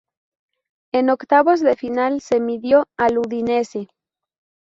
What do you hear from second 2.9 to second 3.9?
al Udinese.